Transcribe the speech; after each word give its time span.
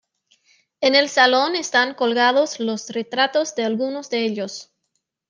En 0.79 0.95
el 0.95 1.09
salón 1.09 1.55
están 1.55 1.93
colgados 1.93 2.59
los 2.59 2.89
retratos 2.89 3.53
de 3.53 3.65
algunos 3.65 4.09
de 4.09 4.25
ellos. 4.25 4.71